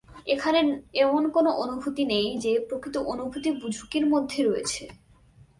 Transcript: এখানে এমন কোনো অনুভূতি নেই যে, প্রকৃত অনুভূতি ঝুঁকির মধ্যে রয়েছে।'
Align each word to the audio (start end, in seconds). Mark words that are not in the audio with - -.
এখানে 0.27 0.59
এমন 1.01 1.23
কোনো 1.29 1.49
অনুভূতি 1.63 2.03
নেই 2.05 2.27
যে, 2.37 2.51
প্রকৃত 2.67 2.95
অনুভূতি 3.13 3.49
ঝুঁকির 3.75 4.05
মধ্যে 4.07 4.39
রয়েছে।' 4.43 4.83